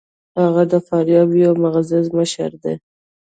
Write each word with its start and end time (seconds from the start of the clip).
هغه 0.41 0.63
د 0.71 0.73
فاریاب 0.87 1.29
یو 1.43 1.53
معزز 1.63 2.05
مشر 2.17 2.51
دی. 2.63 2.75